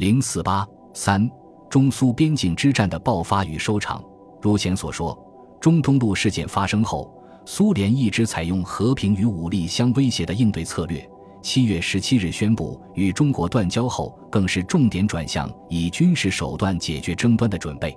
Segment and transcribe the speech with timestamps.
[0.00, 1.30] 零四八三
[1.68, 4.02] 中苏边境之战的爆发与收场。
[4.40, 5.14] 如前所说，
[5.60, 7.12] 中东路事件发生后，
[7.44, 11.06] 苏联一直采用和平与武力相威胁的应对策略。
[11.42, 17.94] 七月十七日宣布与中国断交后，更是重点转向以军事手段解决争端的准备。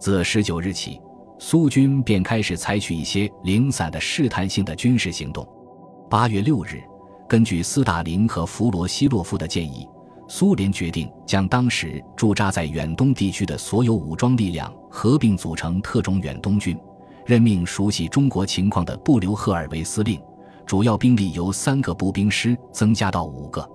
[0.00, 0.98] 自十九日起，
[1.38, 5.46] 苏军便开始采取一些零散的试探性的军事行动。
[6.08, 6.82] 八月六日，
[7.28, 9.86] 根据斯大林和弗罗西洛夫的建议，
[10.28, 16.78] 苏联决定将当时驻扎在远东地区的所有武装力量合并组成特种远东军，
[17.26, 20.20] 任命熟悉中国情况的布留赫尔为司令。
[20.66, 23.68] 主要兵力由三个步兵师增加到五个。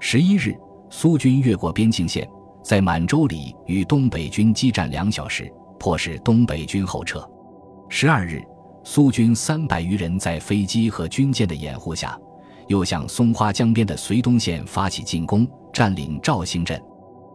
[0.00, 0.58] 十一日，
[0.90, 2.28] 苏军越过边境线，
[2.62, 5.48] 在满洲里与东北军激战两小时，
[5.78, 7.24] 迫使东北军后撤。
[7.88, 8.42] 十二日，
[8.82, 12.18] 苏军三百余人在飞机和军舰的掩护下，
[12.66, 16.80] 又向松花江边的绥东县发起进攻，占领肇兴镇。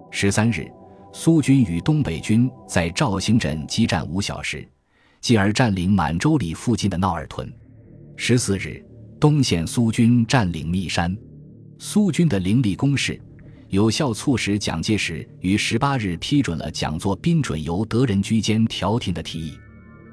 [0.09, 0.65] 十三日，
[1.13, 4.67] 苏军与东北军在肇兴镇激战五小时，
[5.19, 7.53] 继而占领满洲里附近的闹尔屯。
[8.15, 8.83] 十四日。
[9.19, 11.13] 东线苏军占领密山，
[11.77, 13.21] 苏军的凌厉攻势，
[13.67, 19.59] 有效促使蒋介石于十八日批准了蒋作宾准由德人居间调停的提议。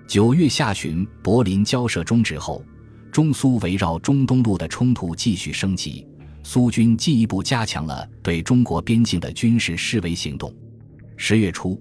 [0.08, 2.64] 九月下旬，柏林交涉终止后，
[3.12, 6.04] 中苏围绕中东路的冲突继续升级，
[6.48, 10.54] 苏军进一步加强了对中国边境的军事示威行动。
[11.16, 11.76] 十月初，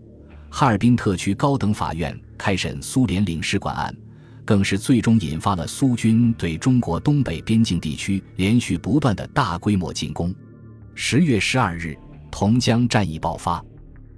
[0.50, 3.96] 哈尔滨特区高等法院开审苏联领事馆案。
[4.44, 10.34] 更是最终引发了苏军对中国东北边境地区连续不断的大规模进攻。
[10.96, 11.96] 十月十二日，
[12.32, 13.64] 同江战役爆发，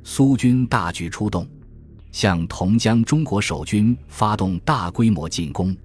[0.06, 1.46] 苏军大举出动，
[2.14, 5.76] 向同江中国守军发动大规模进攻。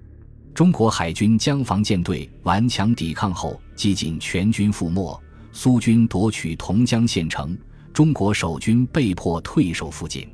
[0.53, 5.19] 中国海军江防舰队顽强抵抗后，几近全军覆没，
[5.51, 7.57] 苏军夺取同江县城，
[7.91, 10.27] 中国守军被迫退守附近。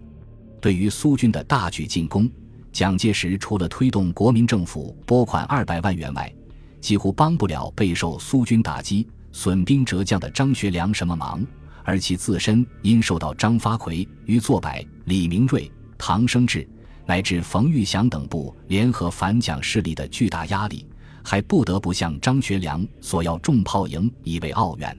[0.61, 2.29] 对于苏军的大举进攻，
[2.71, 6.33] 蒋介石除了推动国民政府拨款二百万元外，
[6.81, 11.45] 几乎帮不了备受苏军打击、损兵折将的张学良什么忙。
[11.85, 14.69] 而其自身因受到张发奎、余作柏、
[15.05, 16.67] 李明瑞、唐生智
[17.07, 20.85] 乃至冯玉祥等部联合反蒋势力的巨大压力，
[21.23, 24.97] 还不得不向张学良索要重炮营以备奥援。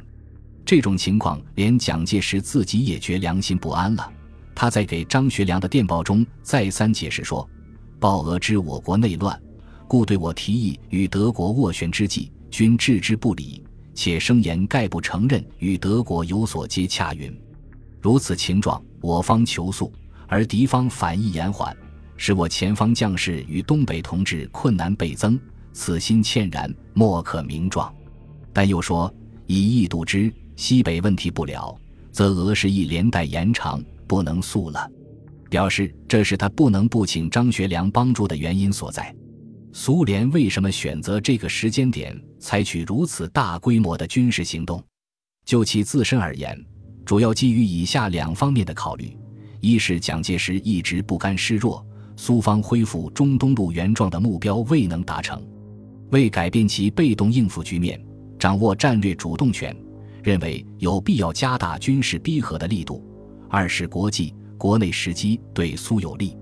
[0.64, 4.12] 这种情况，连蒋介石自己也觉良心不安了。
[4.54, 7.48] 他在给张学良的电报中再三解释说。
[7.98, 9.38] 鲍俄知我国内乱，
[9.86, 17.12] 故对我提议与德国斡旋之际，均置之不理，且声言概不承认与德国有所接洽。
[17.12, 17.30] 云
[18.00, 19.92] 如此情状，我方求速，
[20.26, 21.76] 而敌方反应延缓，
[22.16, 25.38] 使我前方将士与东北同志困难倍增，
[25.72, 27.92] 此心歉然，莫可名状。
[28.52, 29.12] 但又说
[29.46, 31.76] 以意度之，西北问题不了，
[32.10, 34.90] 则俄事亦连带延长，不能速了。
[35.48, 39.14] 表示这是他不能不请张学良帮助的原因所在。
[39.72, 44.82] 苏联为什么选择这个时间点采取如此大规模的军事行动？
[45.44, 46.56] 就其自身而言，
[47.04, 49.16] 主要基于以下两方面的考虑：
[49.60, 51.84] 一是蒋介石一直不甘示弱，
[52.16, 55.42] 苏方恢复中东路原状的目标未能达成，
[56.10, 58.00] 为改变其被动应付局面，
[58.38, 59.74] 掌握战略主动权，
[60.22, 63.02] 认为有必要加大军事逼和的力度；
[63.48, 64.34] 二是国际。
[64.58, 66.36] 国内时机对苏有利。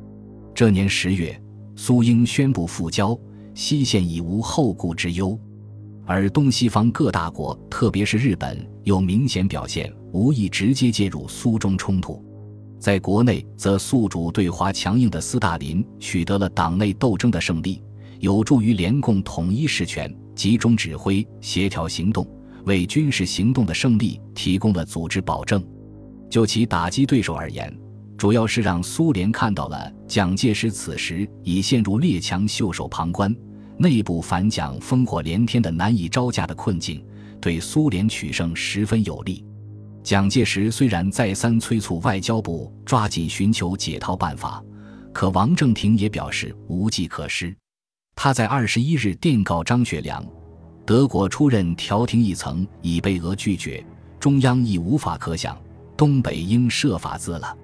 [0.52, 1.40] 这年十月，
[1.76, 3.16] 苏英宣布复交，
[3.54, 5.38] 西线已无后顾之忧。
[6.04, 12.20] 而东西方各大国，特别是日本，又明显表现无意直接介入苏中冲突。
[12.80, 17.80] 在国内，则宿主对华强硬的斯大林取得了党内斗争的胜利，
[18.20, 22.26] 有助于联共统一实权、集中指挥、协调行动，
[22.64, 25.64] 为军事行动的胜利提供了组织保证。
[26.28, 27.74] 就其打击对手而言，
[28.16, 33.34] 主要是让苏联看到了蒋介石此时已陷入列强袖手旁观、
[33.78, 37.02] 内部反蒋烽火连天的难以招架的困境，
[37.40, 39.44] 对苏联取胜十分有利。
[40.02, 44.62] 蒋介石虽然再三催促外交部抓紧寻求解套办法，
[45.12, 47.54] 可王正廷也表示无计可施。
[48.20, 50.26] 他在二十一日电告张学良
[50.84, 53.86] ：“德国出任调停议层已被俄拒绝，
[54.18, 55.56] 中央亦无法可想，
[55.96, 57.56] 东北应设法自了。”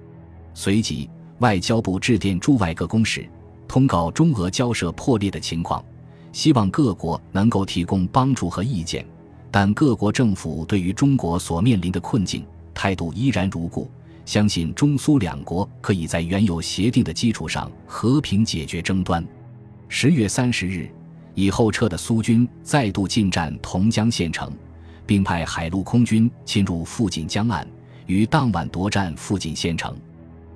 [0.55, 1.09] 随即，
[1.39, 3.29] 外交部致电驻外各公使，
[3.67, 5.83] 通告中俄交涉破裂的情况，
[6.31, 9.05] 希望各国能够提供帮助和意见。
[9.51, 13.91] 但各国政府对于中国所面临的困境态度依然如故，
[14.23, 19.21] 相信中苏两国可以在原有协定的基础上和平解决争端。
[19.97, 20.91] 十月三十日，
[21.35, 24.51] 以后撤的苏军再度进占同江县城，
[25.05, 27.65] 并派海陆空军侵入附近江岸。
[28.05, 29.95] 于当晚夺占附近县城。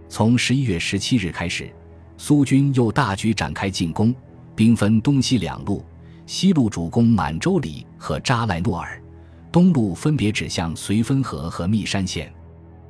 [0.10, 1.74] 从十一月十七日开始，
[2.18, 4.14] 苏军又大举展开进攻，
[4.58, 5.86] 兵分东西两路，
[6.26, 9.02] 西路主攻满洲里和扎赖诺尔，
[9.54, 12.30] 东路分别指向绥芬河和密山县。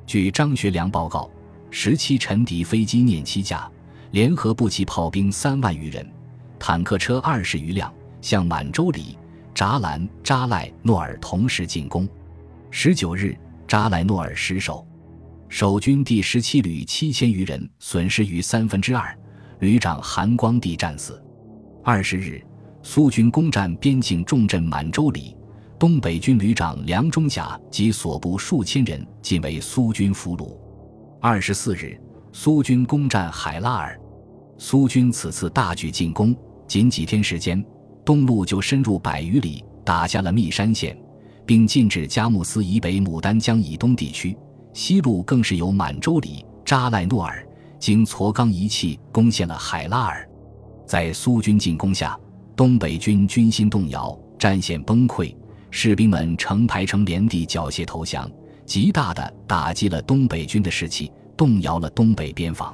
[0.04, 1.30] 据张学良报告，
[1.70, 3.70] 十七沉敌飞机廿七架，
[4.10, 6.04] 联合步骑炮兵三万余人，
[6.60, 7.90] 坦克车二十余辆，
[8.20, 9.18] 向满洲里、
[9.54, 12.06] 扎兰、扎赖诺尔同时进攻。
[12.70, 13.34] 十九日，
[13.66, 14.86] 扎赖诺尔失守，
[15.48, 19.18] 守军第十七旅七千余人损失逾三分之二，
[19.60, 21.20] 旅长韩光帝战死。
[21.82, 22.44] 二十日，
[22.82, 25.34] 苏军攻占边境重镇满洲里。
[25.78, 30.54] 东北军旅长梁中甲及所部数千人尽为苏军俘虏。
[31.22, 31.98] 二十四日，
[32.32, 33.98] 苏军攻占海拉尔。
[34.58, 36.36] 苏军此次大举进攻，
[36.70, 37.60] 仅几天时间，
[38.04, 40.96] 东路就深入百余里，打下了密山县，
[41.44, 44.36] 并进至佳木斯以北牡丹江以东地区；
[44.72, 47.44] 西路更是由满洲里、扎赖诺尔
[47.80, 50.24] 经矬冈一气攻陷了海拉尔。
[50.86, 52.16] 在苏军进攻下，
[52.54, 55.34] 东北军军心动摇，战线崩溃。
[55.72, 58.30] 士兵们成排成连地缴械投降，
[58.64, 62.72] 极大的打击了东北军的士气，动摇了东北边防。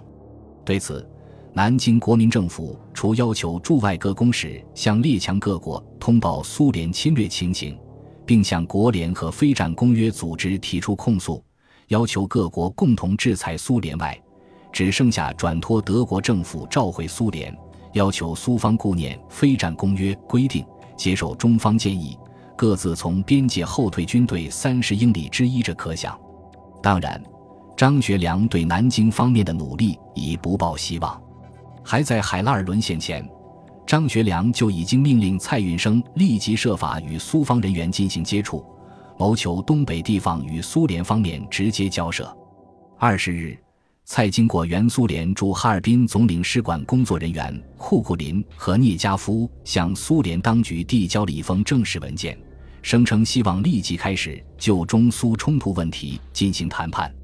[0.67, 1.09] 对此，
[1.57, 7.75] 南京国民政府除要求驻外各公使向列强各国通报苏联侵略情形，
[8.27, 11.43] 并向国联和非战公约组织提出控诉，
[11.89, 14.23] 要求各国共同制裁苏联外，
[14.71, 17.57] 只剩下转托德国政府召回苏联，
[17.95, 20.63] 要求苏方顾念非战公约规定，
[20.95, 22.19] 接受中方建议。
[22.55, 26.21] 各自从边界后退军队三十英里之一，这可想。
[26.83, 27.19] 当然，
[27.79, 31.19] 张学良对南京方面的努力已不抱希望。
[31.89, 33.25] 还在海拉尔沦陷前，
[33.87, 38.67] 张学良就已经命令蔡运生立即设法与苏方人员进行接触，
[39.17, 42.37] 谋求东北地方与苏联方面直接交涉。
[42.99, 43.57] 二十日，
[44.05, 52.37] 蔡经过原苏联驻哈尔滨总领事馆工作人员库库林和聂加夫向苏联当局递交了一封正式文件。
[52.83, 57.15] 声称希望立即开始就中苏冲突问题进行谈判。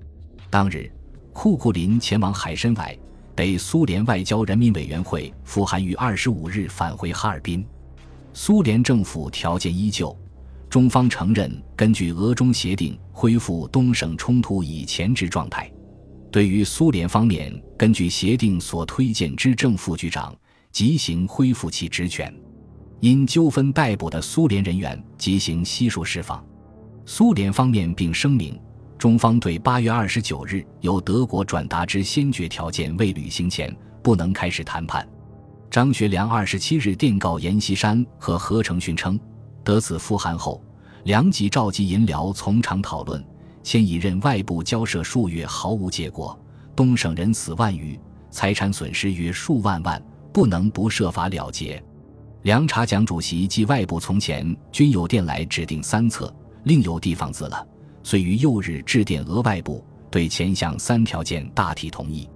[0.48, 0.88] 当日，
[1.32, 2.96] 库库林前往海参崴，
[3.34, 7.64] 被苏联外交人民委员会复函于二十五日返回哈尔滨。
[8.32, 10.16] 苏联政府条件依旧，
[10.70, 15.70] 中方承认根据俄中协定恢复东省冲突以前之状态。
[16.30, 20.34] 对于苏联方面根据协定所推荐之正副局长，
[20.70, 22.34] 即行恢复其职权。
[23.00, 26.42] 因纠纷逮捕的苏联人员即行悉数释放。
[27.04, 28.58] 苏联方面并声明，
[29.02, 35.04] 中方对八月二十九日由德国转达之先决条件未履行前，不能开始谈判。
[35.68, 39.18] 张学良二十七日电告阎锡山和何成勋称，
[39.64, 40.62] 得此复函后，
[41.02, 43.20] 良即召集银僚从长讨论。
[43.64, 46.38] 先已任外部交涉数月，毫无结果。
[46.76, 47.98] 东省人死万余，
[48.30, 50.00] 财产损失约数万万，
[50.32, 51.82] 不能不设法了结。
[52.42, 56.32] 梁察蒋主席及外部从前均有电来指定三策，
[56.62, 57.66] 另有地方字了。
[58.02, 62.28] 遂于右日致电俄外部，对前项三条件大体同意。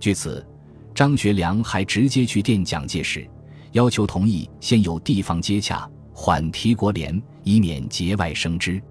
[0.00, 0.46] 据此，
[0.94, 3.28] 张学良还直接去电蒋介石，
[3.72, 8.82] 要求同意先有地方接洽，缓提国联，以免节外生枝。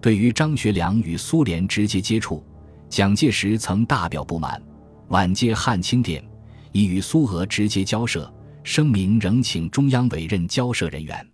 [0.00, 2.44] 对于张学良与苏联直接接触，
[2.88, 4.62] 蒋介石曾大表不满，
[5.08, 6.24] 晚接汉清电，
[6.72, 8.32] 已与苏俄直接交涉。
[8.62, 11.26] 声明仍请中央委任交涉人员，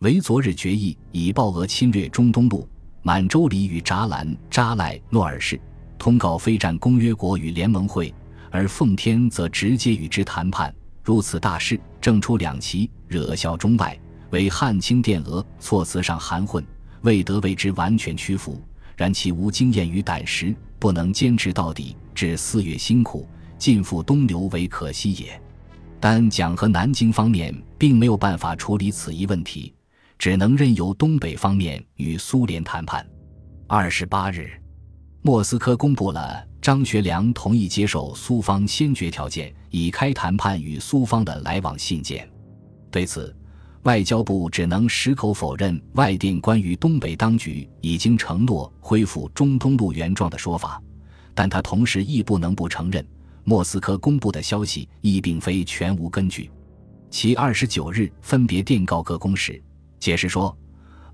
[0.00, 2.68] 为昨日决议以报俄侵略中东路、
[3.02, 5.58] 满洲里与扎兰、扎赖诺尔市，
[5.98, 8.12] 通告非战公约国与联盟会，
[8.50, 10.74] 而奉天则直接与之谈判。
[11.02, 13.98] 如此大事，正出两旗，惹笑中外，
[14.30, 16.62] 为汉清电俄措辞上含混，
[17.02, 18.60] 未得为之完全屈服。
[18.94, 23.26] 然其无经验与胆识，不能坚持到底，至四月辛苦，
[23.56, 25.40] 尽付东流为可惜也。
[26.00, 29.72] 但蒋和南京方面并没有办法处理此一问题，
[30.18, 33.06] 只能任由东北方面与苏联谈判。
[33.68, 34.50] 二十八日，
[35.22, 42.28] 莫斯科公布了张学良同意接受苏方先决条件，以开谈判与苏方的来往信件。
[42.90, 43.34] 对此，
[43.84, 50.82] 外交部只能矢口否认外电关于东北当局已经承诺恢复中东路原状的说法，
[51.32, 53.06] 但他同时亦不能不承认。
[53.44, 56.50] 莫斯科公布的消息亦并非全无根据，
[57.08, 59.62] 其二十九日分别电告各公使，
[59.98, 60.56] 解释说，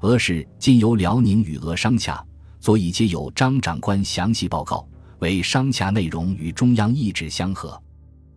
[0.01, 2.25] 俄事今由辽宁与俄商洽，
[2.61, 4.87] 所以皆有张长官详细报告，
[5.21, 7.81] 为商洽内容与中央意志相合。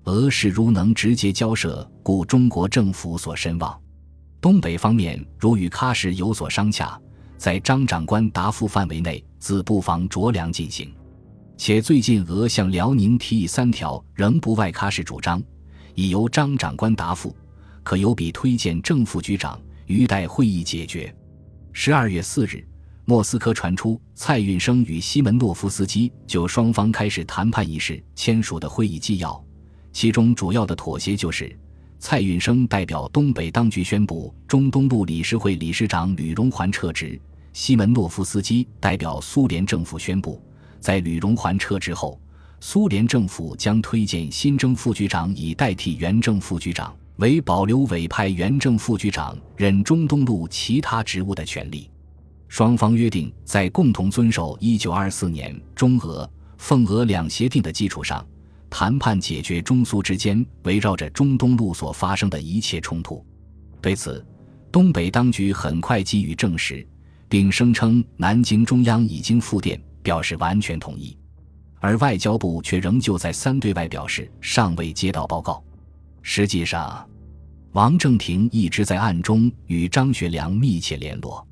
[0.06, 3.78] 俄事如能直接交涉，故中国政府所深望。
[4.40, 6.98] 东北方面如与喀什有所商洽，
[7.38, 10.90] 在张长官答复范围内，自不妨酌量进行。
[11.58, 15.44] 且最近俄向辽宁提议三条仍不外喀什主张，
[15.96, 17.36] 已由张长官答复，
[17.84, 21.14] 可由彼推荐正副局长，于待会议解决。
[21.74, 22.64] 十二月四日，
[23.06, 29.44] 莫斯科传出蔡运生与西门诺夫斯基就双方开始谈判一事签署的会议纪要，
[29.92, 31.58] 其中主要的妥协就是
[32.00, 37.20] 蔡运生代表东北当局宣布中东路理事会理事长吕荣桓撤职，
[37.54, 40.42] 西门诺夫斯基代表苏联政府宣布。
[40.80, 42.20] 在吕荣桓撤职后，
[42.60, 51.90] 苏联政府将推荐新征副局长以代替原正副局长，为保留委派原正副局长任中东路其他职务的权利。
[52.48, 58.26] 双方约定，在共同遵守1924年中俄、奉俄两协定的基础上，
[58.70, 63.26] 谈判解决中苏之间围绕着中东路所发生的一切冲突。
[63.82, 64.26] 对此，
[64.72, 66.88] 东北当局很快给予证实，
[67.28, 69.80] 并声称南京中央已经复电。
[70.04, 71.18] 表示完全同意，
[71.82, 75.62] 而外交部却仍旧在三对外表示尚未接到报告。
[76.30, 77.10] 实际上，
[77.72, 81.48] 王正廷一直在暗中与张学良密切联络。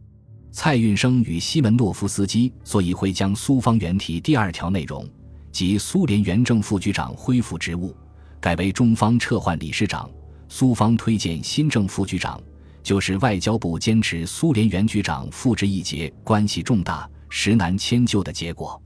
[0.51, 5.07] 蔡运生与西门诺夫斯基所以会将苏方原提第二条内容，
[5.49, 7.95] 即苏联原正副局长恢复职务，
[8.41, 10.11] 改为中方撤换理事长，
[10.49, 12.37] 苏方推荐新正副局长，
[12.83, 17.09] 就是外交部坚持苏联原局长复职一节关系重大。
[17.29, 18.79] 实难迁就的结果。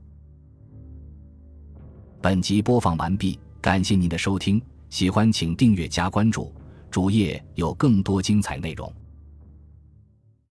[2.22, 6.52] 本集播放完毕，感谢您的收听，喜欢请订阅加关注，
[6.90, 8.92] 主页有更多精彩内容。